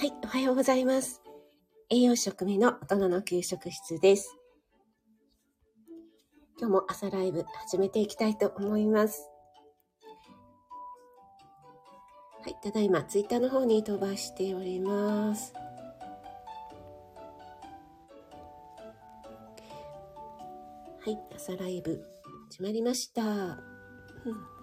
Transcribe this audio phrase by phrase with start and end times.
[0.00, 1.20] はい、おはようございます。
[1.90, 4.34] 栄養食味の大人の給食室です。
[6.58, 9.28] 今日も朝ライブ始めていきたいと思います。
[12.42, 15.52] はい、ただいまツイッターの方に飛ばしております。
[21.04, 22.02] はい、朝ライブ
[22.50, 23.22] 始まりました。
[23.22, 24.59] うん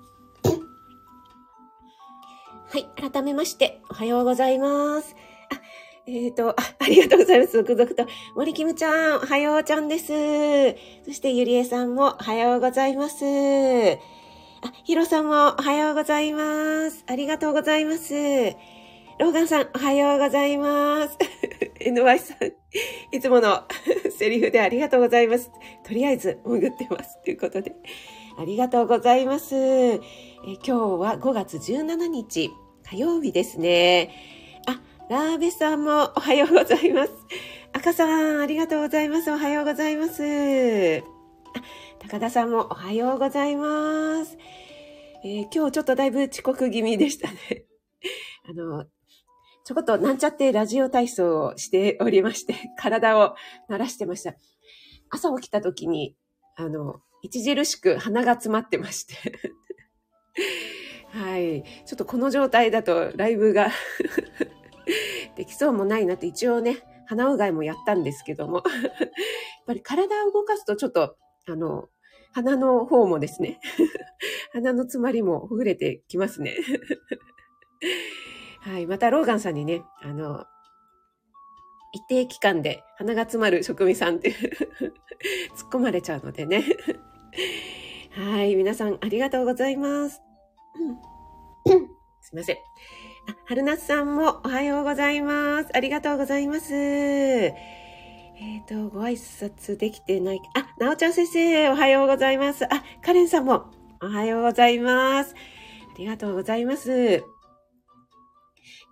[2.70, 5.16] はい、改めまして、おはようございます。
[5.50, 5.62] あ、
[6.06, 7.54] えっ、と、あ、ありがとうございます。
[7.54, 8.06] 続々と。
[8.36, 10.08] 森キムちゃん、おはようちゃんです。
[11.06, 13.24] そして、ゆりえさんも、おはようございます。
[13.24, 13.98] あ、
[14.84, 17.06] ひろさんも、おはようございます。
[17.08, 18.14] ありがとうございます。
[18.14, 21.18] ローガンさん、おはようございます。
[21.80, 23.64] NY さん、いつもの
[24.12, 25.52] セリフでありがとうございます。
[25.86, 27.18] とりあえず、潜ってます。
[27.24, 27.74] ということで。
[28.38, 29.56] ありがとうございます。
[30.46, 32.52] え今日は5月17日
[32.90, 34.14] 火曜日ですね。
[34.68, 37.12] あ、ラーベさんもおはようございます。
[37.74, 39.32] 赤さん、ありがとうございます。
[39.32, 40.24] おはようございます。
[40.24, 41.62] あ、
[42.00, 44.38] 高田さんもおはようございます。
[45.26, 47.66] えー今日ちょっとだいぶ遅刻気味でしたね。
[48.48, 48.86] あの、
[49.66, 53.36] ちょこっとなんちゃってラジオ体操をしておりまして、体を
[53.70, 54.36] 慣らしてました。
[55.10, 56.16] 朝起きた時に、
[56.56, 59.16] あの、著しく鼻が詰まってまして。
[61.10, 61.64] はい。
[61.86, 63.72] ちょっとこの状態だとライブが
[65.36, 68.58] できそうもないなって一応ね、鼻うがいもやったんですけども。
[68.58, 68.64] やっ
[69.66, 71.90] ぱり体を動かすとちょっと、あの、
[72.34, 73.60] 鼻の方もですね、
[74.54, 76.56] 鼻の詰まりもほぐれてきますね。
[78.62, 78.86] はい。
[78.86, 80.46] また、ローガンさんにね、あの、
[81.94, 86.64] 一定期間で鼻が詰まる職味さんって突っ込まれちゃうのでね。
[88.12, 88.56] はい。
[88.56, 90.27] 皆さん、ありがとうございます。
[92.22, 92.56] すいません。
[92.56, 92.60] あ、
[93.46, 95.70] 春夏さんもおはようございます。
[95.74, 96.74] ありがとうございます。
[96.74, 97.54] え
[98.62, 100.42] っ、と、ご挨拶できてない。
[100.54, 102.66] あ、なおちゃん先生、おはようございます。
[102.66, 103.72] あ、カレンさんも
[104.02, 105.34] おはようございます。
[105.34, 107.24] ありがとうございます。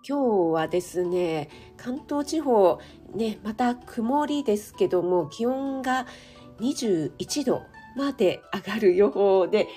[0.08, 2.80] 今日はですね、関東地方、
[3.14, 6.06] ね、また曇りですけども、気温が
[6.60, 7.62] 21度
[7.96, 9.68] まで上がる予報で、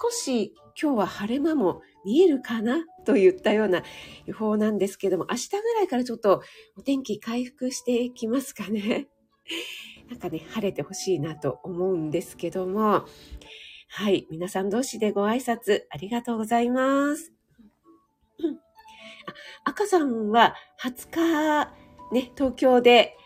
[0.00, 3.82] 少し今日は晴れ間も見えるかなといったような
[4.26, 6.42] 予報なんですけども、明日ぐらいからちょっと
[6.76, 9.08] お天気回復していきますかね。
[10.08, 13.04] なんかね、晴れてほしいなと思うんですけども、
[13.88, 17.32] はい、皆さん同士でご挨拶ありがとうございます。
[19.64, 21.72] 赤さんは20日、
[22.12, 23.16] ね、東京で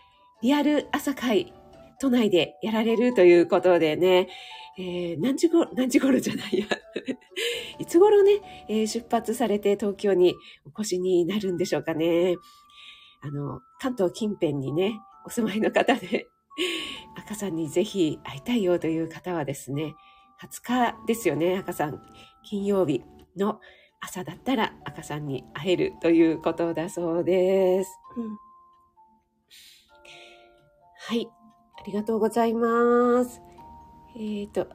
[0.41, 1.53] リアル朝会
[2.01, 4.27] 都内でやられるということでね、
[4.77, 6.65] えー何時頃、何時頃じゃないや。
[7.79, 10.35] いつ頃ね、えー出発されて東京に
[10.65, 12.35] お越しになるんでしょうかね。
[13.21, 16.27] あの、関東近辺にね、お住まいの方で、
[17.15, 19.95] 赤さんにぜひ会いたいよという方はですね、
[20.41, 22.01] 20日ですよね、赤さん。
[22.43, 23.01] 金曜日
[23.37, 23.59] の
[24.01, 27.89] 朝だったら赤さんに会えるということだそうです。
[28.17, 28.37] うん
[31.05, 31.27] はい。
[31.77, 33.41] ありがとうございます。
[34.15, 34.67] えっ、と、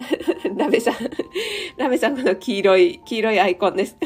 [0.56, 0.94] ラベさん、
[1.76, 3.96] ラベさんこの黄色い、黄色いアイコンです。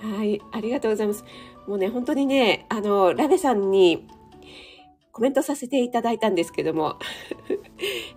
[0.00, 1.24] はい、ありがとうございます。
[1.66, 4.06] もうね、本当にね、あの、ラベさんに
[5.12, 6.98] コメントさせていただいたんですけども、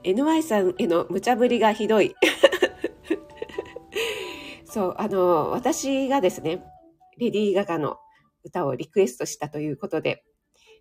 [0.04, 2.16] NY さんへの無茶ぶりがひどい。
[4.66, 6.64] そう、あの、私がですね、
[7.18, 7.98] レディー・ガガの
[8.44, 10.24] 歌をリクエストしたということで、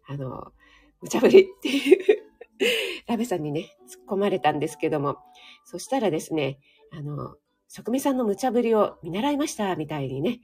[0.07, 0.53] あの、
[1.01, 2.30] 無茶ぶりっていう、
[3.07, 5.17] ラベさんにね、突っ込まれたんですけども、
[5.65, 6.59] そしたらですね、
[6.93, 7.37] あの、
[7.69, 10.41] 職味さんの無茶ぶりを見習いました、みたいにね、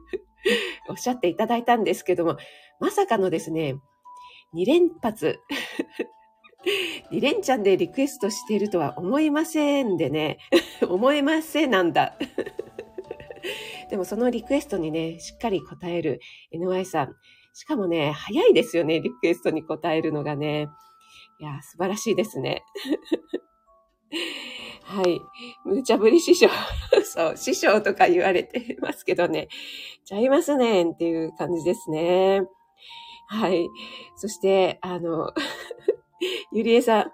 [0.88, 2.36] おっしゃっていただいたんですけども、
[2.80, 3.76] まさかのですね、
[4.54, 5.40] 2連発、
[7.10, 10.38] 2連チャンでリクエストしているとは思いませんでね、
[10.88, 12.16] 思えませんなんだ。
[13.90, 16.20] でもそのリクエストにね、しっかり答える
[16.52, 17.14] NY さん。
[17.52, 20.68] しかもね、早いですよね、リクエストに答えるのがね。
[21.44, 22.64] いや、素晴らしいですね。
[24.82, 25.20] はい。
[25.66, 26.48] 無茶ぶり師匠。
[27.04, 29.48] そう、師匠とか言われてますけどね。
[30.06, 32.40] ちゃいますねんっていう感じですね。
[33.28, 33.68] はい。
[34.16, 35.34] そして、あの、
[36.50, 37.12] ゆりえさん、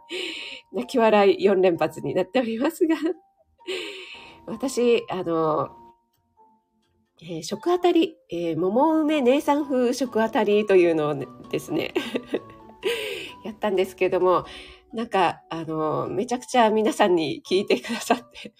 [0.77, 2.95] 泣き笑い4連発になっておりますが、
[4.47, 5.71] 私、あの、
[7.21, 11.15] えー食あたり、えー桃梅姉さん風食あたりというのを
[11.51, 11.93] ですね、
[13.51, 14.47] やったんですけども、
[14.93, 18.55] なんか、あの、めちゃくちゃ皆さんに聞いてくださって、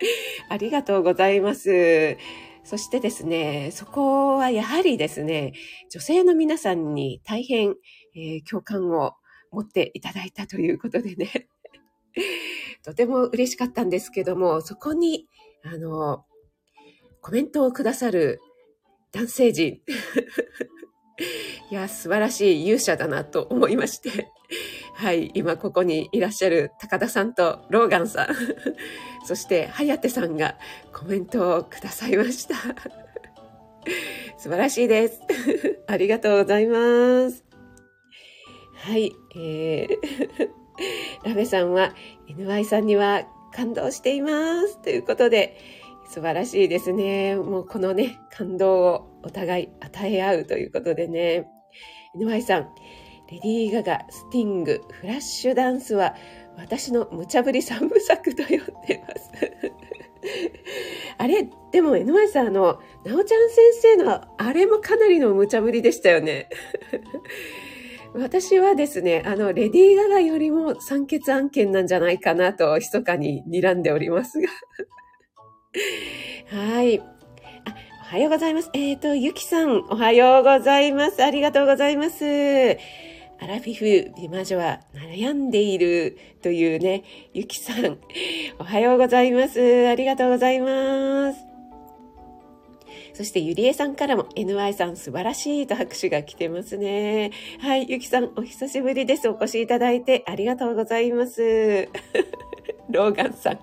[0.48, 2.16] ありがとうございます。
[2.64, 5.52] そしてですね、そこはやはりですね、
[5.90, 7.74] 女性の皆さんに大変、
[8.14, 9.14] えー、共感を
[9.50, 11.48] 持っていただいたということでね、
[12.84, 15.28] とても嬉しかったんですけども、そこに、
[15.64, 16.24] あの、
[17.20, 18.40] コメントをくださる
[19.12, 19.80] 男性陣。
[21.70, 24.30] いや、素晴らしい勇者だなと思いまして。
[24.94, 28.26] はい、今ここにいらっしゃる高田さんとローガンさん、
[29.26, 30.56] そして颯さんが
[30.92, 32.54] コメントをくださいました。
[34.36, 35.20] 素晴らしいです。
[35.86, 37.44] ありがとうございます。
[38.74, 40.48] はい、えー、
[41.24, 41.94] ラベさんは
[42.28, 43.22] NY さんには
[43.54, 44.82] 感動しています。
[44.82, 45.56] ということで、
[46.08, 47.36] 素晴らしいですね。
[47.36, 51.46] もうこのね、感動をお互い与え合うということでね。
[52.16, 52.68] NY さん、
[53.30, 56.14] レディー・ガガ、スティング、フラッシュダンスは
[56.56, 59.30] 私の無茶ぶり三部作と呼んでます。
[61.18, 66.48] あれ、でも NY さん、あの、なおちゃん先生のあれもかなりの無茶ぶりでしたよね。
[68.14, 74.48] 私はですね、あの、レディー・ガガよりも酸欠案件なんじゃないかなと、密かに睨んでおりますが。
[76.54, 77.02] はい。
[78.12, 78.68] おはようございます。
[78.74, 81.24] えっ、ー、と、ゆきさん、おはようございます。
[81.24, 82.22] ありがとうございます。
[83.40, 87.96] アラフィフ美魔女は悩んでいるというね、ゆきさん、
[88.58, 89.88] おはようございます。
[89.88, 91.38] ありがとうございます。
[93.14, 97.30] そしてゆりえさんからも NY さん素晴らしいと拍手が来てますね。
[97.60, 99.26] はい、ゆきさんお久しぶりです。
[99.30, 101.88] お越しいただいてありがとうございます。
[102.92, 103.58] ローガンさん。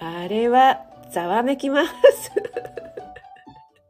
[0.00, 1.90] あれはざわめきます。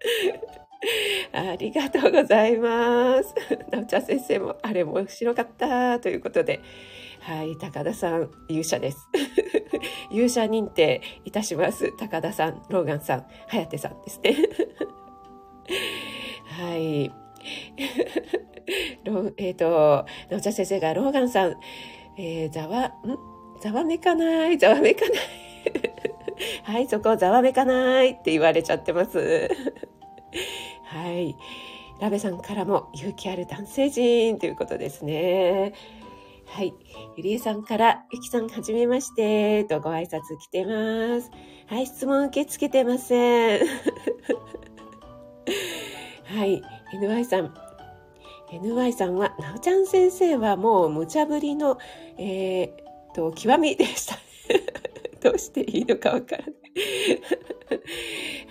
[1.33, 3.35] ありがとうございます。
[3.71, 6.61] なおちゃん先生も、あれも面白かったということで、
[7.21, 9.09] はい、高田さん、勇者です。
[10.11, 11.93] 勇者認定いたします。
[11.97, 14.37] 高田さん、ローガンさん、颯さんですね。
[16.45, 17.13] はい。
[19.37, 21.57] えっ、ー、と、なおちゃん先生が、ローガンさん、
[22.17, 22.93] えー、ざわ、ん？
[23.61, 25.48] ざわめかない、ざわめかない。
[26.65, 29.19] はい、そこざわめかないって言われちゃってます。
[30.85, 31.37] はい。
[32.01, 35.73] ラベさんからも勇気ある男性陣ということですね。
[36.47, 36.73] はい。
[37.17, 41.31] ゆりえさんから、ゆきさんはじめまして、とご挨拶来てます。
[41.67, 43.61] はい、質問受け付けてません。
[46.25, 46.63] はい。
[46.95, 47.55] NY さん。
[48.51, 51.79] NY さんは、なおちゃん先生はもう無茶ぶりの、
[52.17, 54.19] えー、と、極みでした。
[55.21, 56.55] どうしていいのかわからない。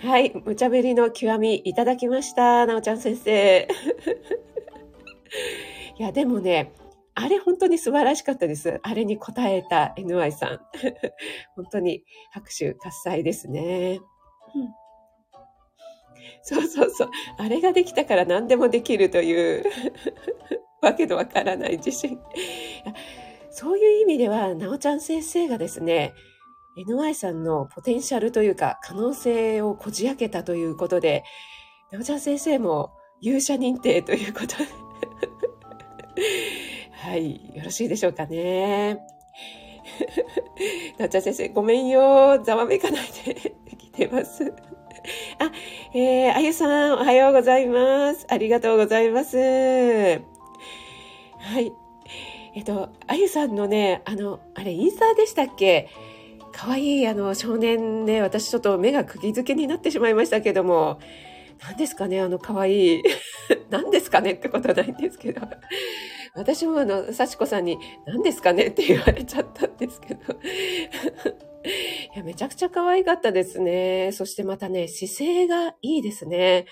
[0.06, 2.66] はい、無茶ぶりの極みいただきました。
[2.66, 3.68] なおちゃん先生。
[5.98, 6.72] いや、でもね、
[7.14, 8.78] あれ本当に素晴らしかったです。
[8.82, 10.60] あれに答えた NY さん。
[11.56, 14.00] 本当に拍手喝采ですね。
[14.54, 14.74] うん
[16.42, 17.10] そうそうそう。
[17.38, 19.64] あれができたから何でもできるという
[20.80, 22.18] わけのわからない自信。
[23.50, 26.14] そういう意味では、なおちゃん先生がですね、
[26.86, 31.24] NY さんのポテンシャルというか可能性をこじ開けたということで、
[31.90, 34.54] なおちゃん先生も勇者認定ということで
[36.92, 38.98] はい、よろしいでしょうかね。
[40.98, 42.40] なおちゃん先生、ごめんよ。
[42.44, 43.34] ざわめかないで
[43.76, 44.52] 来てます。
[45.38, 45.50] あ、
[45.94, 48.26] えー、あゆさん、おはようございます。
[48.28, 49.36] ありがとうございます。
[49.38, 50.20] は
[51.60, 51.72] い。
[52.54, 55.88] えっと、あゆさんのね、あの、あれ、インスタでしたっけ？
[56.58, 60.98] 可愛いあの少年ね、私ちょっと目が釘付けになってしまいましたけども、
[61.60, 63.02] 何ですかね、あの可愛い。
[63.70, 65.40] 何ですかねってことはないんですけど。
[66.34, 70.20] 私もあの、幸子さんに何ですかねって言われちゃったんですけど。
[71.62, 74.10] いや、めちゃくちゃ可愛かったですね。
[74.10, 76.66] そしてまたね、姿勢がいいですね。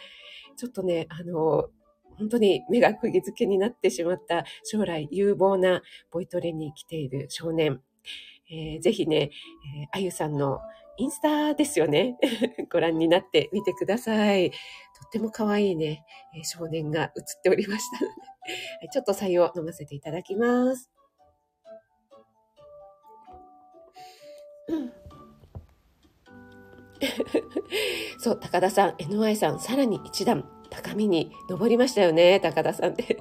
[0.57, 1.69] ちょっとね、あの、
[2.19, 7.81] 本当に目が釘付けになってしまった将来有望なボイトレに来ている少年。
[8.51, 9.31] えー、ぜひね、
[9.81, 10.61] えー、あゆさんの
[10.99, 12.17] インスタですよね。
[12.73, 14.51] ご覧になってみてください。
[14.51, 14.57] と
[15.07, 17.11] っても可愛いね、えー、少年が映っ
[17.43, 17.99] ておりました、
[18.93, 20.91] ちょっと採用飲ませていただきます。
[28.19, 33.19] そう、高田さん、NY さん、さらに一段高みに登りましたよね、高田さんで。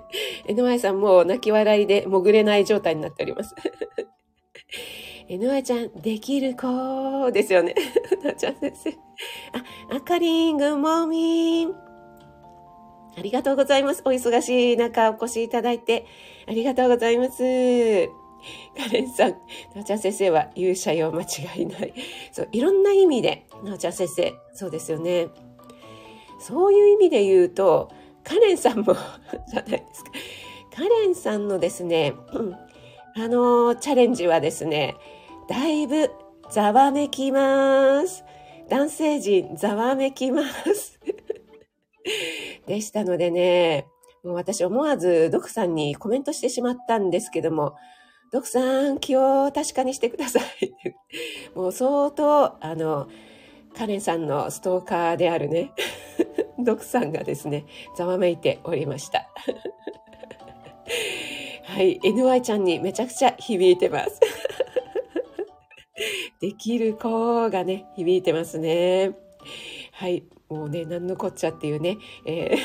[0.48, 3.56] NY さんも泣き笑いで潜れない状態になっております。
[5.28, 7.74] NY ちゃん、できる子ですよね。
[8.24, 8.90] なちゃん先生。
[8.92, 8.96] あ、
[9.96, 11.74] あかりん、ぐもみん。
[13.18, 14.04] ありがとうございます。
[14.06, 16.06] お忙しい中お越しいただいて、
[16.48, 17.42] ありがとうございます。
[18.78, 19.32] カレンさん、
[19.74, 21.94] なおちゃん先生は勇者よ、間違いない。
[22.32, 25.30] そう、いろんな意味で、なおちゃん先生、そうですよね。
[26.40, 27.90] そういう意味で言うと、
[28.24, 28.94] カレンさんも
[29.50, 30.12] じゃないですか。
[30.76, 32.14] カレンさんのですね、
[33.16, 34.96] あのチャレンジはですね、
[35.48, 36.10] だいぶ
[36.52, 38.24] ざわめきます。
[38.70, 41.00] 男性陣ざわめきます。
[42.66, 43.86] でしたのでね、
[44.24, 47.76] もう私思わずドクさんにコメントしてしまったんですけども、
[48.32, 50.74] ドクさん気を確かにしてください。
[51.54, 53.08] もう相当、あの、
[53.78, 55.72] カレンさんのストーカーであるね、
[56.58, 59.30] ドクさんがですね、ざわめいておりました。
[61.64, 64.20] はい、NY ちゃんにめちゃくちゃ響いてます。
[66.46, 69.16] できる子がね、響いてますね。
[69.94, 71.98] はい、もうね、なんのこっちゃっていうね、
[72.28, 72.58] えー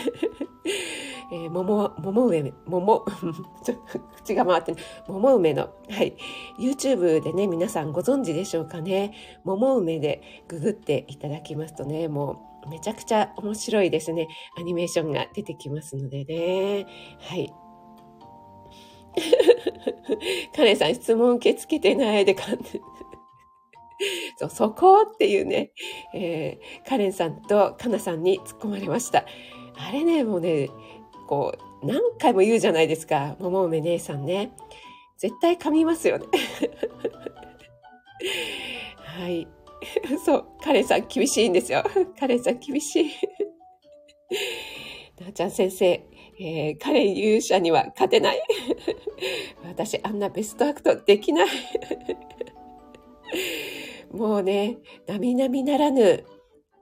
[1.32, 3.06] えー、桃、桃梅、桃、
[3.64, 3.76] ちょ
[4.16, 6.14] 口が回って、ね、桃梅の、はい、
[6.58, 9.14] YouTube でね、皆さんご存知でしょうかね。
[9.44, 14.28] 桃梅でググっていただきますとね、もうめちゃくちゃ面白いですね。
[14.58, 16.84] アニメーションが出てきますのでね。
[17.18, 17.50] はい。
[20.54, 22.34] カレンさん質問受け付けてないで
[24.38, 25.72] そう、そこっていうね、
[26.14, 29.24] えー、カレンさんとカナさんに突っ込まれました。
[29.76, 30.68] あれね、もうね、
[31.28, 33.36] こう、何回も言うじゃないですか。
[33.38, 34.52] 桃梅姉さんね。
[35.18, 36.26] 絶対噛みますよね。
[39.04, 39.46] はい。
[40.24, 41.82] そう、カレンさん厳しいんですよ。
[42.18, 43.10] カレンさん厳しい。
[45.20, 45.86] なあちゃん先生、
[46.38, 48.42] えー、カレン勇者には勝てない。
[49.64, 51.48] 私、あんなベストアクトできない。
[54.12, 56.24] もうね、並々ならぬ、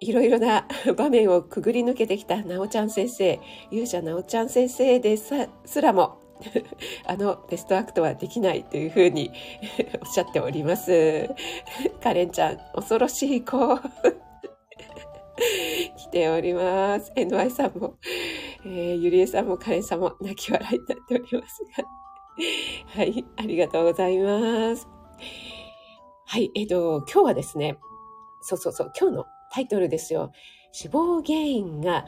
[0.00, 0.66] いろいろな
[0.96, 3.38] 場面をくぐり抜けてきたなおちゃん先生、
[3.70, 5.34] 勇者なおちゃん先生です
[5.80, 6.18] らも、
[7.04, 9.30] あのベストアクトはできないというふうに
[10.00, 11.28] おっしゃっております。
[12.02, 13.58] カレンちゃん、恐ろしい子。
[15.96, 17.12] 来ております。
[17.14, 17.94] NY さんも、
[18.64, 21.84] えー、ゆりえさんもカレンさんも泣き笑いになっておりますが。
[22.96, 24.88] はい、ありがとうございます。
[26.30, 27.78] はい、えっ、ー、と、今日はですね、
[28.42, 30.30] そうそうそう、今日のタイトルですよ。
[30.72, 32.04] 死亡原因が、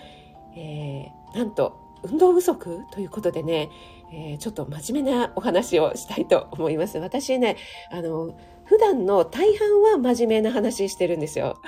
[0.54, 3.70] えー、なんと、運動不足ということでね、
[4.12, 6.98] えー、ちょっと真面目なお話をしたいと思います。
[6.98, 7.56] 私ね、
[7.90, 11.58] あの、普段の大半は真面目な話してるんですよ。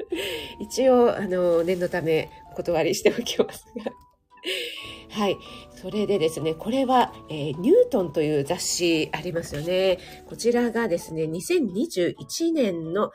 [0.58, 4.09] 一応、あの、念のためお断りしておきますが。
[5.10, 5.36] はい。
[5.74, 9.98] それでですね、これは、えー、ニュートンという雑誌ありますよね。
[10.26, 13.10] こちらがですね、2021年の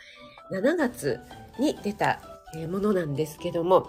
[0.51, 1.19] 7月
[1.59, 2.19] に出た
[2.69, 3.87] ものなんですけども、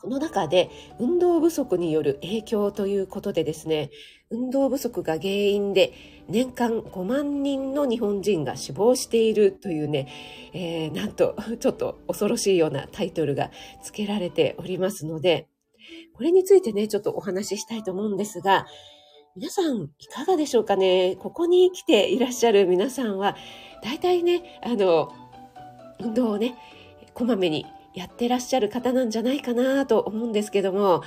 [0.00, 3.90] この中で運動不足による影響ということでですね、
[4.30, 5.92] 運動不足が原因で
[6.28, 10.08] 年間5万人の日本人が死亡しているというね、
[10.54, 13.50] えー、なんとちょっと恐ろしいようなタイトルが
[13.82, 15.49] 付けられておりますので、
[16.20, 18.66] これについてね、ちょっとお話ししたいと思うんですが、
[19.36, 21.16] 皆さんいかがでしょうかね？
[21.18, 23.36] ここに来ていらっしゃる皆さんは、
[23.82, 25.10] 大体ね、あの、
[25.98, 26.58] 運動をね、
[27.14, 31.02] こまめにやってらっしゃる方なんじゃないかなと思うんですけども、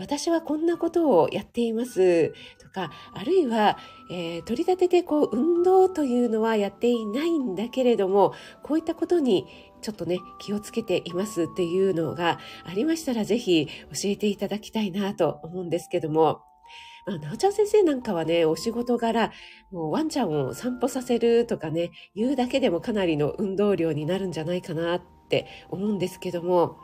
[0.00, 2.34] 私はこんなことをやっています。
[2.60, 3.78] とか、あるいは、
[4.10, 9.46] えー、取り立ててこう運動というのはやっていないんだけれども、こういったことに
[9.82, 13.70] ちょっとね、気をつけていますっていうのがありましたら、ぜひ教
[14.04, 16.42] えていただきたいなと思うんですけども、
[17.06, 19.32] まあ、なおちゃん先生なんかはね、お仕事柄、
[19.70, 26.78] もうワンちゃんを散歩させるとかね、言うだけでもかなりの運動量になるんじゃないかなって思うんですけども、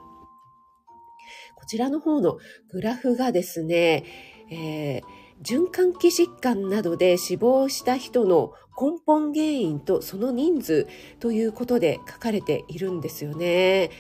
[1.57, 2.39] こちらの方の
[2.71, 4.05] グラフがですね、
[4.51, 5.03] えー、
[5.43, 10.87] 循環器疾患などで死亡した人の根本原因とその人数
[11.21, 13.91] ということで書かれているんですよね。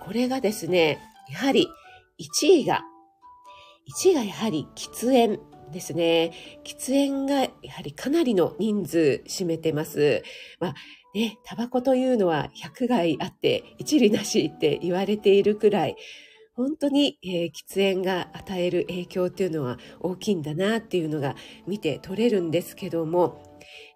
[0.00, 0.98] これがですね、
[1.30, 1.68] やはり
[2.20, 2.82] 1位が、
[4.04, 5.40] 1位がやはり喫煙
[5.72, 6.32] ですね。
[6.64, 10.22] 喫煙がやはりかなりの人数占めてます。
[10.60, 10.74] まあ
[11.14, 15.96] ね、タバコというのは100害あって一理なしって言われているくらい、
[16.54, 21.34] 本当に、えー、喫煙が与える影響っていうのは大きいんだなっていうのが
[21.66, 23.42] 見て取れるんですけども、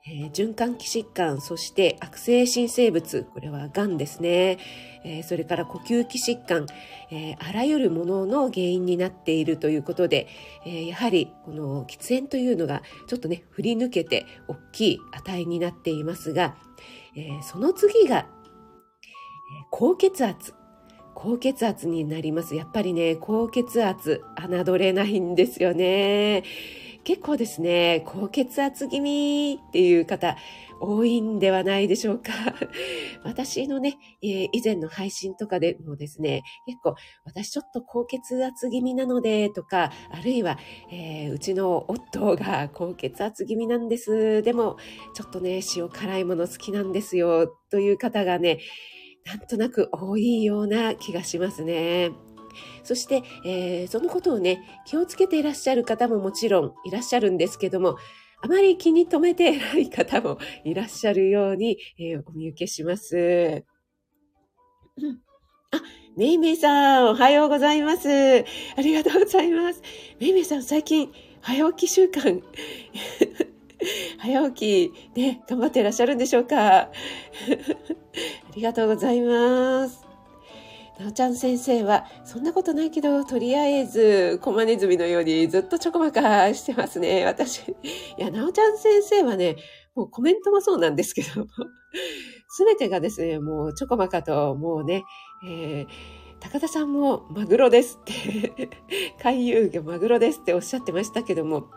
[0.08, 4.58] えー、循環器疾患、そして悪性新生物、これは癌ですね。
[5.04, 6.66] えー、それから呼吸器疾患、
[7.10, 10.26] えー、あらゆるものの原因になっているということで、
[10.64, 16.56] えやはりこの喫煙というのがちょっとね、振り抜けて大きい値になっていますが、
[17.14, 18.26] えその次が、
[19.70, 20.55] 高血圧。
[21.16, 22.54] 高血圧になります。
[22.54, 26.44] やっぱりね、高血圧、侮れないんですよね。
[27.04, 30.36] 結構ですね、高血圧気味っていう方、
[30.78, 32.32] 多いんではないでしょうか。
[33.24, 36.94] 私のね、えー、以前の配信とかでもですね、結構
[37.24, 40.58] 私ちょっと高血圧気味なのでとか、あるいは、
[40.92, 44.42] えー、うちの夫が高血圧気味なんです。
[44.42, 44.76] でも、
[45.14, 48.58] ちょっとね、塩辛いもの好きなんですよという方がね、
[49.26, 52.12] なんとなく多いような気がしますね。
[52.84, 57.96] そして、えー、そのことをね、気をつけていらっしゃる方ももちろんいらっしゃるんですけども、
[58.40, 63.64] あまり気に留めてない方もいらっしゃるように、えー、お見受けします。
[65.72, 65.82] あ、
[66.16, 68.08] めいめいさん、おはようございます。
[68.08, 68.44] あ
[68.78, 69.82] りがとうございます。
[70.20, 72.42] めいめいさん、最近、早起き習慣、
[74.18, 76.56] 早起き、ね、頑張っていらっしゃるんでしょうか
[76.88, 76.90] あ
[78.54, 80.06] りがとうございます。
[80.98, 87.24] なおちゃん先生は、そんなことないけど、とりあえず、コマネズミのようにずっとちょこまかしてますね。
[87.28, 87.68] 私。
[87.68, 87.74] い
[88.16, 89.56] や、なおちゃん先生はね、
[89.94, 91.46] もうコメントもそうなんですけど、
[92.48, 95.04] すべてがですね、もうちょこまかと、もうね、
[95.46, 95.86] えー
[96.40, 98.70] 高田さんもマグロですって
[99.22, 101.68] 海遊魚マグロですっておっしゃってましたけども、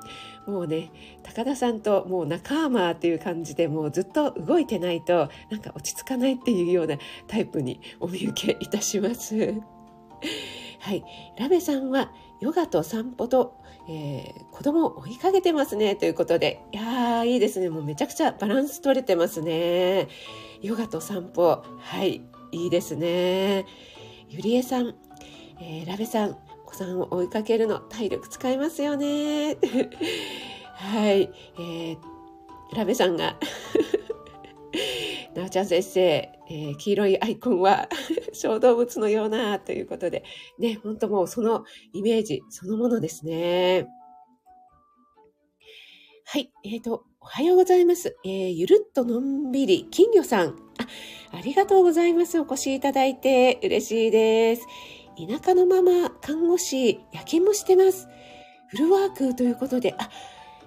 [0.45, 0.91] もうね、
[1.23, 6.97] 高田さんともう仲間っていう感じでもうずっと動いてないとなんか落ち着かないっていうような
[7.27, 9.35] タイプにお見受けいたします。
[10.79, 11.03] はい。
[11.37, 13.55] ラベさんはヨガと散歩と、
[13.89, 17.69] えー、子供を追いかけてますねということで、いやー、いいですね。
[17.69, 20.07] もうめちゃくちゃバランス取れてますね。
[20.61, 21.63] ヨガと散歩。
[21.79, 22.21] はい。
[22.51, 23.65] いいですね。
[24.29, 24.93] ゆりえさん、
[25.59, 29.57] えー、ラベさん、お子さんを追いかけるの体力使いますよね。
[30.77, 31.21] はい、
[31.57, 31.97] えー、
[32.75, 33.37] ラベさんが
[35.35, 37.89] なおちゃん先生、えー、黄色いアイコンは
[38.31, 40.23] 小動物のようなということで、
[40.59, 43.87] ね、ほんともうそのイメージそのものですね。
[46.25, 48.15] はい、えっ、ー、と、おはようございます。
[48.23, 50.68] えー、ゆるっとのんびり、金魚さん。
[51.31, 52.39] あ、りがとうございます。
[52.39, 54.65] お越しいただいて嬉しいです。
[55.17, 58.07] 田舎のまま看護師、夜勤もしてます。
[58.69, 60.09] フルワークということで、あ、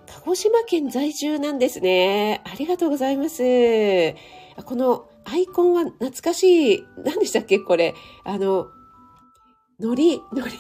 [0.07, 2.43] 鹿児島県在住なんですね。
[2.45, 3.43] ありがとうございます。
[4.65, 6.87] このアイコンは懐かしい。
[6.99, 7.95] 何でしたっけこれ。
[8.25, 8.69] あの、
[9.81, 10.53] のり、のり。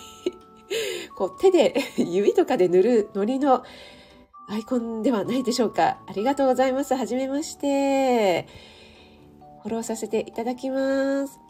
[1.16, 3.62] こう手で、 指とかで塗るのりの
[4.48, 6.00] アイコンではないでしょうか。
[6.06, 6.94] ありがとうございます。
[6.94, 8.46] はじめまして。
[9.62, 11.40] フォローさせていただきます。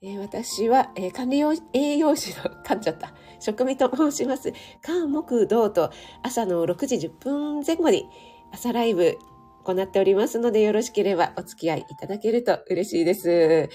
[0.00, 1.40] えー、私は、えー、管理
[1.72, 3.12] 栄養士の、 噛んじゃった。
[3.40, 4.52] 職味と申します。
[4.82, 5.90] 関木道と
[6.22, 8.08] 朝の6時10分前後に
[8.52, 9.16] 朝ライブ
[9.64, 13.68] 行っておりますので、よろしければお付き合いいただけると嬉しいです。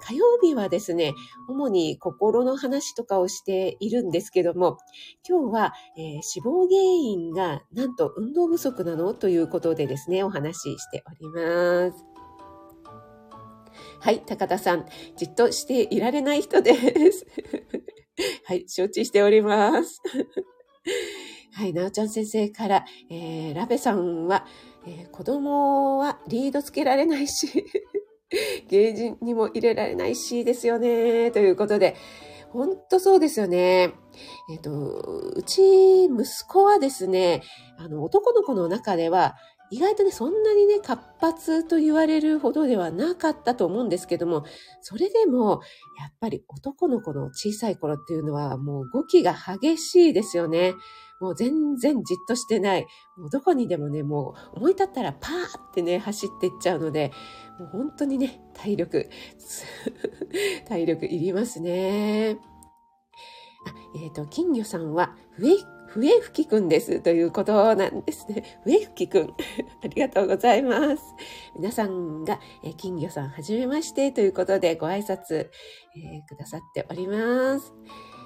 [0.00, 1.12] 火曜日はですね、
[1.48, 4.78] 主に心の話とかをしているんですけども、
[5.28, 9.14] 今日は、えー、死亡原因がなんと運動不足なの？
[9.14, 12.15] ということでですね、お話ししております。
[14.06, 16.76] はい、高田さん、じっとしていられない人で
[17.10, 17.26] す。
[18.46, 20.00] はい、承知しております。
[21.54, 24.46] はい、なおちゃん先生から、えー、ラベさんは、
[24.86, 27.64] えー、子供はリードつけられないし、
[28.68, 31.32] ゲージにも入れられないしですよね。
[31.32, 31.96] ということで、
[32.50, 33.92] ほんとそうですよね。
[34.52, 35.00] えっ、ー、と、
[35.34, 37.42] うち息子はですね、
[37.76, 39.34] あの、男の子の中では、
[39.70, 44.44] 意外とね、そんなにね、活発と言われるほどではなかったと思うんですけども、
[44.80, 45.60] それでも、
[45.98, 50.74] やっぱり男の子の小さい頃っていうのは、もう動きが激しいですよね。
[51.20, 52.86] もう全然じっとしてない。
[53.16, 55.32] もうどこにでもね、もう思い立ったらパー
[55.70, 57.12] ってね、走っていっちゃうので、
[57.58, 59.08] もう本当にね、体力、
[60.68, 62.38] 体力いりますね。
[63.66, 65.56] あ、えっ、ー、と、金魚さんは、笛、
[65.96, 67.00] 笛吹きくんです。
[67.00, 68.44] ということなんですね。
[68.64, 69.34] 笛吹きくん。
[69.82, 71.02] ありがとうございます。
[71.56, 77.72] 皆さんが、えー、金魚さんはじめましてということでご挨拶、えー、くださっております。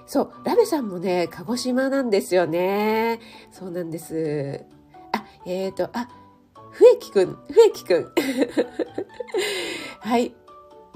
[0.06, 3.20] そう、ラベさんもね、鹿児島なんですよね。
[3.52, 4.64] そうなんです。
[5.12, 6.08] あ、えっ、ー、と、あ、
[6.72, 8.12] 笛木くん、笛木くん。
[10.00, 10.34] はい、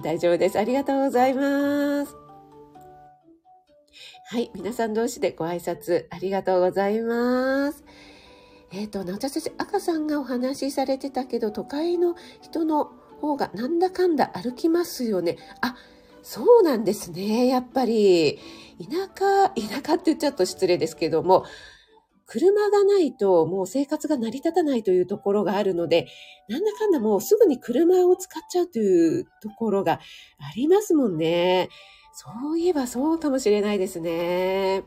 [0.02, 0.58] 大丈夫です。
[0.58, 2.23] ありがとうございます。
[4.34, 7.84] はい、皆さん同士でご挨拶ありがとうございます。
[8.72, 15.38] えっ、ー、と、なおちゃ先生、赤さんがお話しされてたけど、都会の人の方がなんだかんだ歩きますよね。
[15.60, 15.76] あ、
[16.24, 17.46] そうなんですね。
[17.46, 18.40] やっぱり、
[18.80, 21.44] 田舎、田舎って言っちゃうと失礼ですけども、
[22.26, 26.08] 車がないともう生活が成り立たないというところがあるので、
[26.48, 30.00] なんだかんだもうすぐに車を使っちゃうというところが
[30.40, 31.68] ありますもんね。
[32.16, 34.84] そういえばそうかもしれないですね。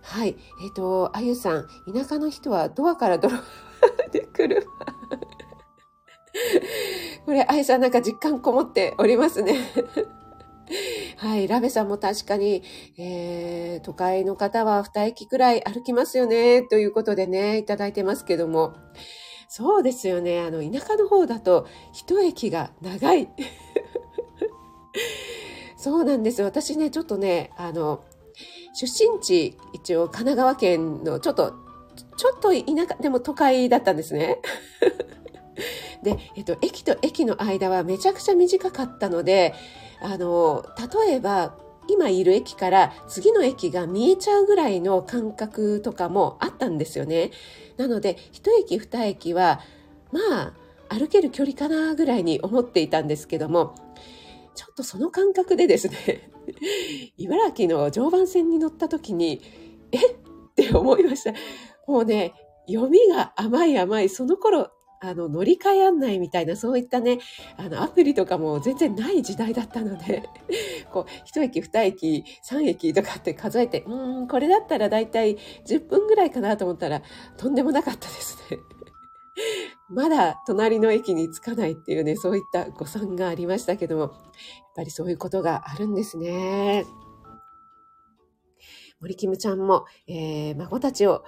[0.00, 0.34] はい。
[0.62, 3.36] えっ、ー、と、あゆさん、田舎の人はドアからドロ
[4.10, 4.62] で車。
[7.26, 9.58] これ、あゆさんなんか実感こもっておりますね。
[11.18, 11.46] はい。
[11.48, 12.62] ラベさんも確かに、
[12.96, 18.72] えー、都会の方は二駅くらい歩きますよね、ということでね、いただいてますけども。
[19.48, 20.40] そうですよね。
[20.40, 23.28] あの、田舎の方だと、一駅が長い。
[25.78, 26.42] そうなんです。
[26.42, 28.04] 私ね、ちょっとね、あの、
[28.74, 31.54] 出身地、一応神奈川県のちょっと、
[32.16, 34.40] ちょっと田舎、でも都会だったんですね。
[36.02, 39.54] で、えっと、駅と駅の間はめちゃくちゃ短かったので、
[40.02, 40.64] あの、
[41.06, 41.56] 例えば、
[41.88, 47.30] 今いる駅から次の駅が見えちゃうぐらいの感覚とかもあったんですよね。
[47.76, 49.60] なので、一駅二駅は、
[50.12, 50.52] まあ、
[50.88, 53.74] 歩ける距離かなぐらいに思っていたんですけども、
[54.58, 56.32] ちょっとその感覚でですね、
[57.16, 59.40] 茨城の常磐線に乗った時に、
[59.92, 59.98] え？
[59.98, 60.14] っ
[60.56, 61.32] て思いました。
[61.86, 62.34] もうね、
[62.66, 67.20] 読みが甘い甘い、その頃あの、乗り換え案内みたいな、そういったね、
[67.56, 70.28] あの、アプリとかも全然ない時代だったので、
[70.92, 77.00] こう、一駅、二駅、三駅とかって数えて、うん、これだったらだいたい10分ぐらいかなと思ったら、
[77.36, 78.58] とんでもなかったですね。
[79.90, 84.12] まだ隣の駅に着かないっていうね、そういった誤算がありましたけども、やっ
[84.76, 86.84] ぱりそういうことがあるんですね。
[89.00, 91.24] 森キムちゃんも、えー、孫たちを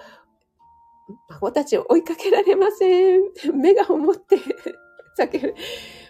[1.29, 3.21] 孫たちを追いかけられません。
[3.55, 4.37] 目が思って
[5.17, 5.55] 叫ぶ。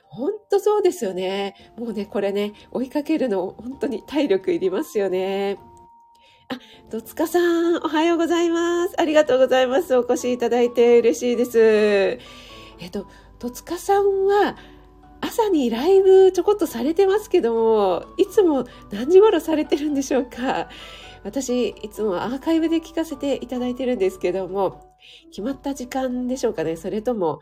[0.04, 1.56] 本当そうですよね。
[1.78, 5.58] もうね、これね、追いかけるの本当に体力いりますよね。
[6.52, 6.60] あ、
[6.90, 9.00] 戸塚さん、おはようございます。
[9.00, 9.96] ありがとうございます。
[9.96, 12.20] お越しいただいて嬉しいです。
[12.78, 13.08] えっと、
[13.40, 14.58] 戸塚さんは、
[15.22, 20.68] 朝にライブちょこっとされてますけども、いつも何時頃されてるんでしょうか？
[21.24, 24.98] 私、いつもアーカイブで聞かせていただいてるんですけども、
[25.30, 26.76] 決まった時間でしょうかね？
[26.76, 27.40] それとも、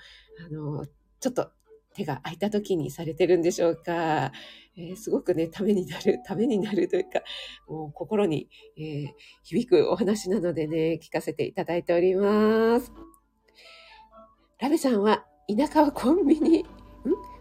[0.47, 0.85] あの、
[1.19, 1.49] ちょっと
[1.99, 4.31] 手が空いた時にされてるんでしょうか、
[4.77, 7.21] えー、すごくね、ためになる、 ためになるというか、
[7.67, 9.07] もう心に、えー、
[9.43, 12.91] 響くお話なのでね、聞かせていただいております。
[14.59, 16.65] ラベさんは、田舎はコンビニ、ん？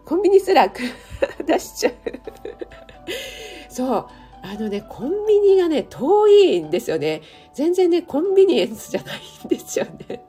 [0.05, 0.67] コンビニすら
[1.45, 1.93] 出しちゃう
[3.69, 4.07] そう。
[4.41, 7.21] あのね、コンビニがね、遠いんですよね。
[7.53, 10.23] 全然ね、コンビニエンスじゃないんですよね。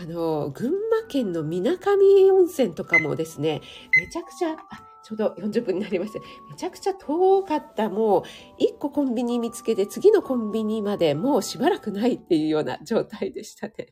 [0.00, 3.60] あの、群馬県の水上温泉とかもですね、
[3.96, 4.56] めちゃくちゃ、
[5.02, 6.20] ちょうど40分になりました。
[6.20, 7.88] めちゃくちゃ遠かった。
[7.88, 8.22] もう、
[8.62, 13.88] 1個コンビニ見つけて、次のコンビニまでもうしばらくないっていうような状態でしたね。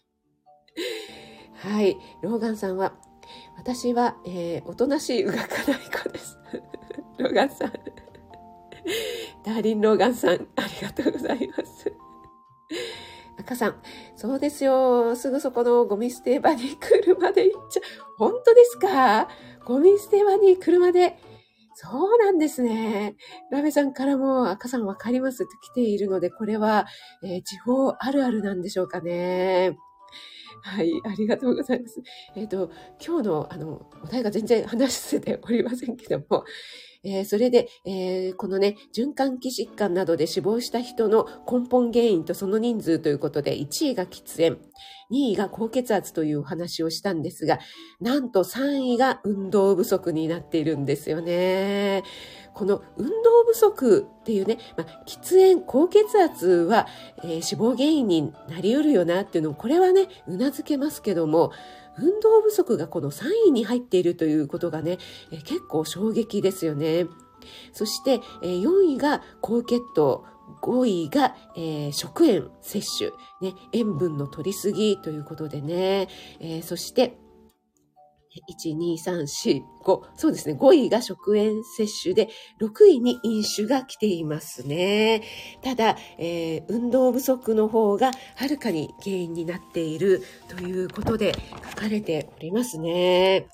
[1.55, 1.97] はい。
[2.23, 2.95] ローガンさんは、
[3.57, 6.39] 私は、えー、おとなしい動かない子です。
[7.19, 7.73] ローガンさん。
[9.45, 10.47] ダーリン・ローガンさん、あり
[10.83, 11.93] がとうございます。
[13.39, 13.83] 赤さん、
[14.17, 15.15] そうですよ。
[15.17, 17.83] すぐそこのゴミ捨て場に車で行っちゃう。
[18.19, 19.29] 本当ですか？
[19.65, 21.19] ゴミ捨て場に車で。
[21.75, 23.17] そうなんですね。
[23.51, 26.87] ラメさんからも赤さんわかりますと来ているので、これは、
[27.23, 29.77] えー、地方あるあるなんでしょうかね。
[30.67, 32.03] はい、ありがとうございます。
[32.35, 32.73] えっ、ー、と、
[33.05, 36.45] 今日の、あの、お題が全然話せておりませんけども、
[37.05, 44.59] えー、それで、えー、このね、循環器疾患などで死亡した人の根本原因とその人数ということで、1位が喫煙、
[45.11, 47.59] 2位が高血圧というお話をしたんですが、
[48.01, 52.03] なんと3位が運動不足になっているんですよね。
[52.55, 53.13] この運動
[53.47, 56.87] 不足っていうね、まあ、喫煙、高血圧は、
[57.23, 61.53] えー、死亡原因になり得るよなっていうのを、これはね、頷けますけども、
[61.99, 64.99] 運動不足がこの3位に入っているということがね、
[65.31, 67.07] え結構衝撃ですよね。
[67.73, 70.25] そして、え4位が高血糖、
[70.63, 76.09] 5位が、えー、食塩摂取、ね、塩分の取りすぎということでね、
[76.41, 77.19] えー、そして、
[78.49, 80.03] 1、2、3、4、5。
[80.15, 80.55] そうですね。
[80.55, 82.29] 5位が食塩摂取で、
[82.61, 85.23] 6位に飲酒が来ていますね。
[85.63, 91.35] ただ、えー、運動不足の方がはるかに原因になっているということで
[91.71, 93.47] 書かれておりますね。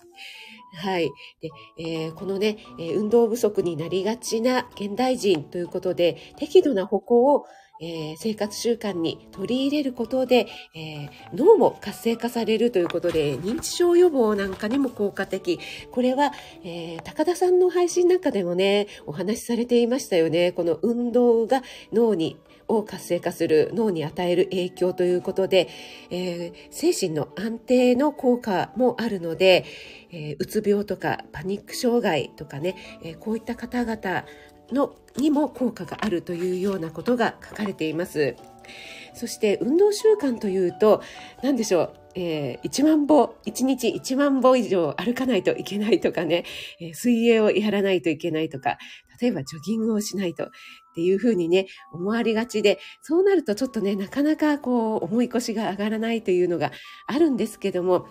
[0.74, 1.10] はい。
[1.40, 7.46] で、えー、このね、運動不足になりがちな現代人ということで、適度な歩行を
[7.84, 15.58] えー、生活習慣に取り入れることで、えー、脳も活性化されるということで認知症予防なんかにも効果的
[15.90, 16.32] これは、
[16.62, 22.38] えー、高田さんの配信なんかでもねお話しされていましたよねこの運動が脳に
[22.76, 25.68] を活性化する脳に与える影響ということで、
[26.10, 29.64] えー、精神の安定の効果もあるので、
[30.10, 34.24] えー、うつ病とかパニック障害とかね、えー、こういった方々
[34.72, 38.36] のにも効果があるというようなことが書かれています。
[39.14, 41.02] そして運動習慣というと、
[41.42, 41.94] 何でしょう。
[42.14, 46.44] えー、1万歩、1日1万歩以上歩かないといけないとかね、
[46.78, 48.78] えー、水泳をやらないといけないとか、
[49.20, 50.50] 例えばジョギングをしないと
[50.92, 56.70] っていうふうにね、思われがちで、そうなるとちょっとね、なかなかこう、思い越しが上がらないというのが
[57.06, 58.06] あるんですけども、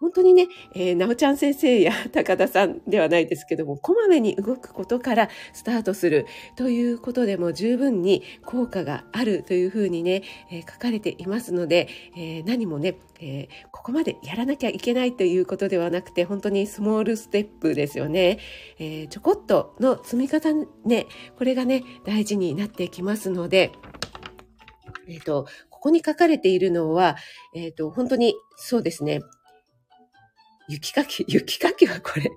[0.00, 18.38] 本当にね、えー、なおちゃん先生や 高田さんではないですけども、こまめに動くことからスタートするということでも十分に効果があるというふうにね、えー、書かれていますので、えー、何もね、えここまでやらなきゃいけないということではなくて、本当にスモールステップですよね。
[18.78, 20.52] えちょこっとの積み方
[20.84, 21.06] ね、
[21.38, 23.72] これがね、大事になってきますので、
[25.08, 27.16] えっ、と、ここに書かれているのは、
[27.54, 29.20] えっ、と、本当にそうですね、
[30.68, 32.30] 雪かき、 雪かきはこれ。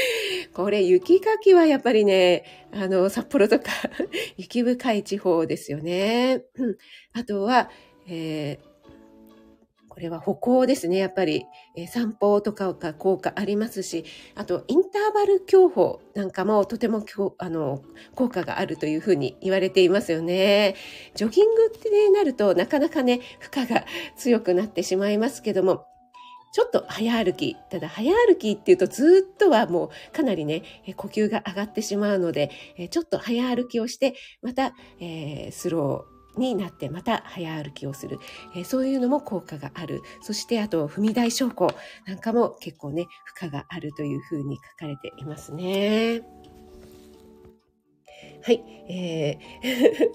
[0.52, 3.70] これ、雪かきはやっぱりね、あの、札幌とか
[4.36, 6.44] 雪深い地方ですよね。
[6.56, 6.76] うん。
[7.12, 7.70] あとは、
[8.08, 8.76] えー、
[9.88, 10.98] これは歩行ですね。
[10.98, 17.04] やっぱり、えー、散歩とかが効果ありますし、あと、インターバル競歩なんかもとても
[17.38, 17.82] あの
[18.14, 20.74] 効果があるというふうに言われていますよね。
[21.14, 25.86] ジョギングってねなるとなかなかね、負荷が強くなってしまいますけども、
[26.56, 27.54] ちょっと早歩き。
[27.68, 30.62] ただ早歩きっていうとずっとはもうかなりね、
[30.96, 32.50] 呼吸が上がってしまうので、
[32.90, 38.20] ちょっと早歩きをして、また、えー、スローになってまた早歩きをする、
[38.54, 40.00] えー、そういうのも効果がある。
[40.22, 41.74] そしてあと踏み台昇降
[42.06, 46.22] なんかも結構ね、負荷があるというふうに書かれていますね。
[48.46, 48.62] はい。
[48.88, 49.38] え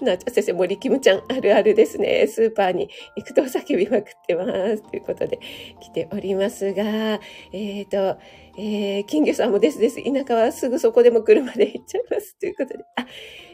[0.02, 2.26] なちゃ先生、森キムちゃん、あるあるですね。
[2.26, 4.90] スーパーに行くと叫びまくってます。
[4.90, 5.38] ということで、
[5.80, 7.20] 来ておりますが、
[7.52, 8.18] えっ、ー、と、
[8.56, 10.02] えー、金魚さんもですです。
[10.02, 12.38] 田舎はすぐそこでも車で行っちゃいます。
[12.38, 12.82] ということで。
[12.96, 13.06] あ、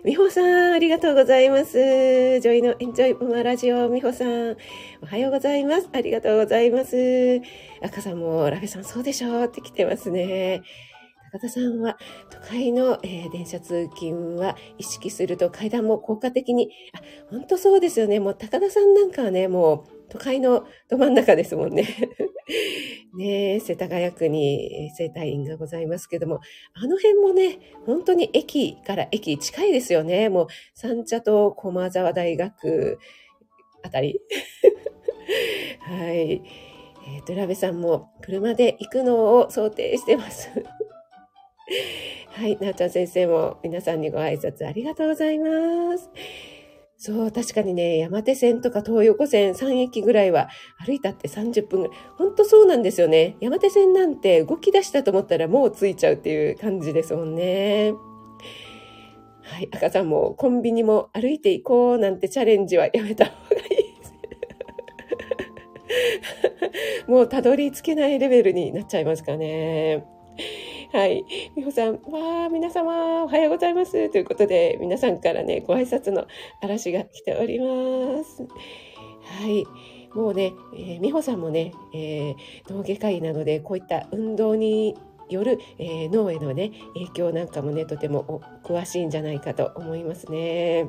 [0.05, 1.73] 美穂さん、ありがとうございます。
[2.39, 4.57] ジョイのエンジョイママラジオ、美穂さん。
[5.03, 5.89] おはようございます。
[5.93, 7.41] ありがとうございます。
[7.83, 10.63] 赤さんも、ラフェさん、そうでしょうって来てますね。
[11.31, 11.99] 高田さんは
[12.31, 18.19] 都会の、えー、電車通勤は意識すると階段も効果的に、あ、本当そうですよね。
[18.19, 21.87] もう高田さんなんかはね、もう都会のど真ん中ですもんね。
[23.15, 26.41] ね世田谷区に生態院がございますけども、
[26.73, 30.31] あの辺もね、本当に駅から駅近いですよね。
[30.31, 32.99] もう三茶と駒沢大学
[33.83, 34.21] あたり。
[35.81, 36.43] はい。
[37.11, 40.51] え、ー、と、ラベさんも車で行くのを想定してます。
[42.33, 46.11] はい、なおちゃん先生も皆さんにご挨拶ありがとうございます。
[46.97, 50.49] そう、確かにね、山手線とか東横線3駅ぐらいは
[50.85, 51.97] 歩いたって30分ぐらい。
[52.17, 53.37] ほんとそうなんですよね。
[53.41, 57.95] 山手線なんて動き出したと思ったらもう着いちゃうっていう感じですもんね。
[59.43, 63.89] はい、赤さんもコンビニも歩いていこうなんてチャレンジはやめた方がいい。
[67.11, 70.05] もうたどり着けないレベルになっちゃいますかね。
[70.91, 71.23] はい。
[71.55, 74.09] 美穂さん、わー、皆様、おはようございます。
[74.09, 76.27] ということで、皆さんからね、ご挨拶の
[76.63, 78.43] 嵐が来ております。
[79.23, 79.67] はい。
[80.17, 84.97] もうね、えー、美穂さんもね、えー、脳外科医なので、こういった運動に
[85.29, 90.89] よる、えー、脳へのね、影響なんかもね、とても詳しいんじゃないかと思いますね。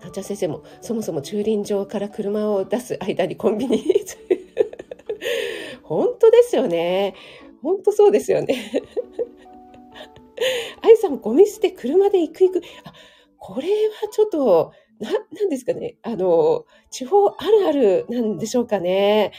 [0.00, 3.84] 患者先生も、そもそも駐輪場から車を出す間にコンビニ
[5.84, 7.14] 本当ですよね。
[7.62, 8.56] 本当そうですよね。
[10.82, 12.62] 愛さん、ゴミ捨て車で行く行く。
[12.84, 12.92] あ、
[13.38, 15.96] これはちょっと、な、なんですかね。
[16.02, 19.32] あの、地方あるあるなんでしょうかね。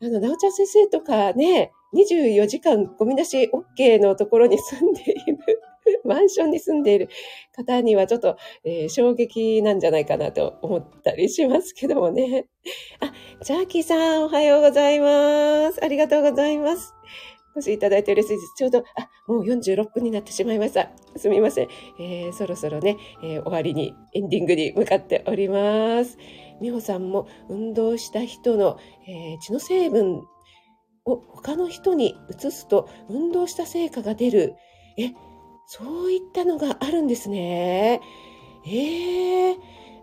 [0.00, 5.38] あの、なおちゃん先生とかね、24時間ゴミ出し OK のところに住んでいる、
[6.08, 7.08] マンションに住んでいる
[7.54, 12.46] 方にはちょっと、えー、衝撃なんじゃないかなと思ったりしますけどもね。
[13.00, 13.12] あ、
[13.44, 15.84] ジャーキーさんおはようございます。
[15.84, 16.94] ありがとうございます。
[17.54, 18.54] お越しいただいて嬉しいです。
[18.56, 20.90] ちょうど、あ、もう46分になってしまいました。
[21.16, 21.68] すみません。
[22.00, 26.18] えー、そろそろね、えー、終わりに、エンディングに向かっております。
[26.60, 30.22] 美穂さんも運動した人の、えー、血の成分
[31.04, 34.54] を他の人に移すと運動した成果が出る。
[34.96, 35.12] え、
[35.70, 38.00] そういったのがあるんですね。
[38.64, 39.56] ええー、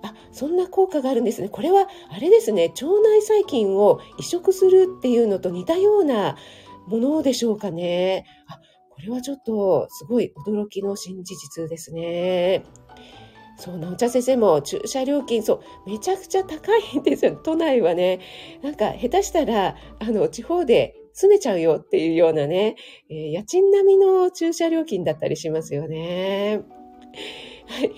[0.04, 1.50] あ、そんな効果があるんですね。
[1.50, 6.38] これは、あれですね、腸内細菌を移植するっていうのと似たような
[6.86, 8.28] ものでしょうかね。
[8.48, 8.60] あ、
[8.92, 12.64] これはちょっとすごい驚きの新事実ですね。
[13.58, 17.40] そう、なおちゃん先生も駐車料金、そう、めちゃくちゃ高いんですよ。
[17.44, 18.20] 都内はね。
[18.62, 22.76] なんか、下手したら、あの、地方で住めちゃうよっていうようなね、
[23.10, 26.62] えー、家賃並みの駐車料金だったりしますよね。
[27.68, 27.92] はい。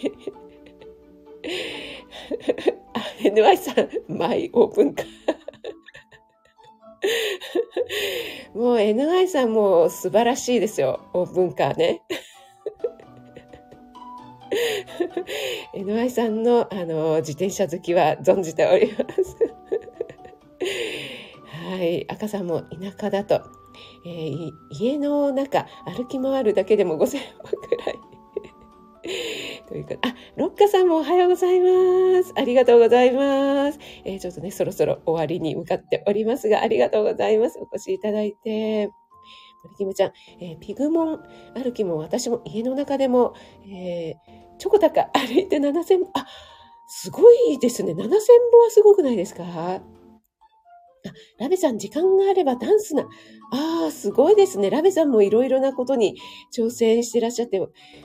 [3.27, 5.07] NY さん、マイオープンカー。
[8.53, 11.09] もう NY さんも素晴らしいですよ。
[11.13, 12.03] オープンカーね。
[15.73, 19.37] NY さんのあの自転車好きは存じております。
[21.67, 22.09] はい。
[22.09, 23.41] 赤さんも田舎だと、
[24.05, 27.99] えー、家の中歩き回るだけでも5000歩くらい。
[29.67, 32.33] というか、あ、ロッカさんもおはようございます。
[32.35, 33.79] ありがとうございます。
[34.05, 37.59] えー、ちょっとね、そろそろ終わりに向かっておりますが、ありがとうございます。
[37.59, 38.89] お越しいただいて。
[39.63, 41.19] 森キムちゃん、えー、ピグモン
[41.55, 43.33] 歩きも私も家の中でも、
[43.65, 46.25] えー、ちょこたか歩いて7000、あ、
[46.87, 47.93] すごいですね。
[47.93, 48.17] 7000歩は
[48.69, 49.81] すごくないですか、
[51.39, 53.03] ラベさん、時間があればダンスな。
[53.51, 54.69] ああ、すごいですね。
[54.69, 56.17] ラベさんもいろいろなことに
[56.55, 57.61] 挑戦してらっしゃって、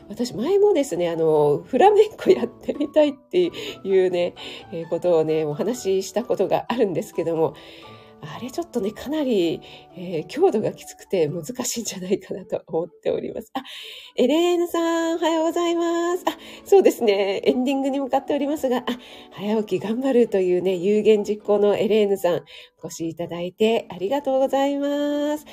[0.08, 3.50] 私前もですね、あの、フラメンコやってみたいって
[3.84, 4.34] いうね、
[4.72, 7.54] えー、ことをね、お話ししたことがあるんですけども、
[8.24, 9.60] あれちょっとね、かなり、
[9.96, 13.50] えー、強度がきつくて難しいんじゃないかなと思っております。
[13.52, 13.62] あ、
[14.16, 16.24] エレーヌさん、おはようございます。
[16.26, 18.84] あ、そうですね、エンディングに向かっておりますが、あ、
[19.32, 22.44] 早起き頑張るというね、有言実行のエレーヌさん、
[22.82, 25.44] お越しいただいてありがとうございます。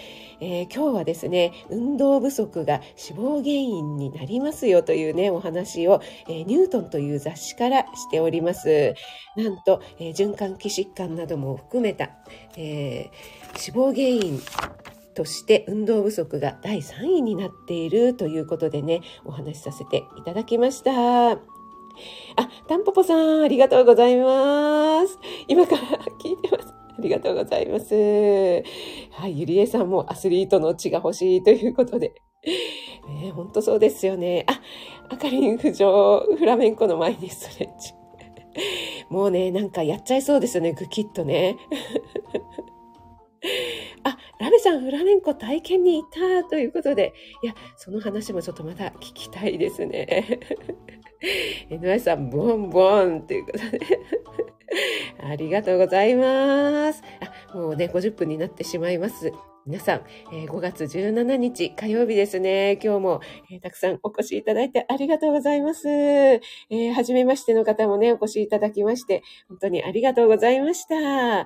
[0.41, 8.93] えー、今日はですね、運動不足が死亡原因になりますよというね、お話を、えー、ニュートンという雑誌からしております。
[9.35, 12.11] なんと、えー、循環器疾患なども含めた、
[12.57, 13.09] え
[13.55, 14.39] 死亡原因
[15.15, 21.31] として運動不足が第3位になっているということでね、お話しさせていただきました。
[21.31, 21.37] あ、
[22.67, 25.19] タンポポさん、ありがとうございます。
[25.47, 25.81] 今から
[26.23, 26.78] 聞いてます。
[26.99, 27.95] ありがとうございます。
[29.11, 32.13] はい、ゆりえさんもアスリートの血が欲しいということで。
[33.07, 34.45] ね、本当そうですよね。
[34.47, 34.61] あ、
[35.09, 37.93] あかりん浮上、フラメンコの前にストレッチ。
[39.09, 41.57] もうね、なんかやっちゃいそうですよね、ぐきっとね。
[44.03, 50.39] あ、ラベさんフラメンコ体験に行ったということで、いや、その話もちょっとまた聞きたいですね。
[51.69, 53.79] NY さん、ボンボンということで。
[55.21, 57.03] ありがとうございます。
[57.53, 59.31] あ、もうね、50分になってしまいます。
[59.65, 60.01] 皆さん、
[60.31, 62.79] えー、5月17日火曜日ですね。
[62.81, 65.89] 今日も、えー、たくさんお越しいただいてありがとうございます。
[65.89, 71.45] えー、初めましての方もね、お越しいただきまして、本当にありがとうございました。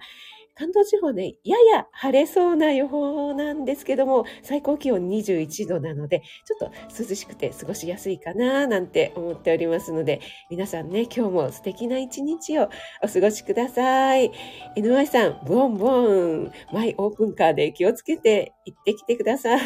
[0.56, 12.70] 関東地方ね、やや晴れそうな予報なんですけども、最高気温21度なので、ちょっと涼しくて過ごしやすいかななんて思っておりますので、皆さんね、今日も素敵な一日を
[13.02, 14.32] お過ごしください。
[14.78, 19.60] NY さん、ボンボン、マイオープンカーで気をつけて行ってきてください。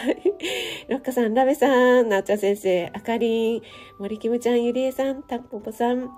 [0.88, 3.62] ロッカさん、ラベさん、なおちゃん先生、あかりん、
[4.00, 6.10] 森キムちゃん、ゆりえさん、たんぽぽさん、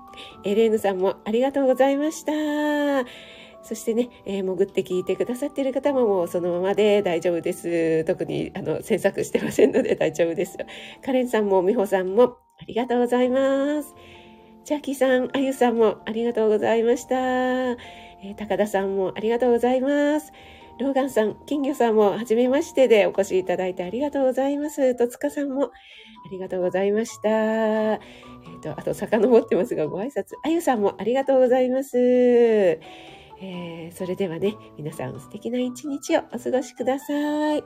[0.44, 3.39] エレーヌさんもありがとうございました。
[3.62, 8.04] そしてね、えー、潜って聞いてくださっている方ももうそのままで大丈夫です。
[8.06, 10.66] 特に、あの、詮索してませんので大丈夫ですよ。
[11.04, 13.96] カレンさんも美穂さんもありがとうございます。
[14.66, 17.16] ジャッキーさん、あゆさんもありがとうございました。
[17.16, 20.32] えー、高田さんもありがとうございます。
[20.80, 24.96] ローガンさん、金魚さんも、はじめましてでお越しいただいてありがとうございます。
[24.96, 25.70] 戸塚さんも、あ
[26.32, 27.30] りがとうございました。
[27.30, 30.36] えっ、ー、と、あと、遡ってますが、ご挨拶。
[30.44, 32.80] あゆさんもありがとうございます。
[33.42, 37.64] えー、それではね、皆さん素敵な一日をお過ごしください。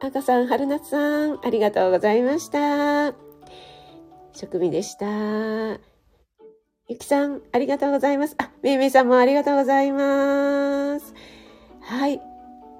[0.00, 3.14] 赤さん、春夏さん、ありがとうございました。
[4.32, 5.06] 職味でした。
[6.88, 8.34] ゆきさん、ありがとうございます。
[8.38, 11.14] あ、めいめいさんもありがとうございます。
[11.82, 12.18] はい。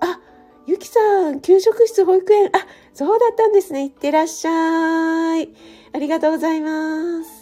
[0.01, 0.19] あ、
[0.67, 2.47] ゆきさん、給食室保育園。
[2.47, 2.51] あ、
[2.95, 3.85] そうだったんですね。
[3.85, 5.49] いってらっしゃい。
[5.93, 7.40] ありがとうございます。